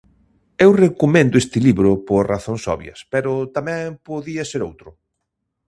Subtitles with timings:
[0.65, 4.89] Eu recomendo este libro, por razóns obvias, pero tamén podía ser outro.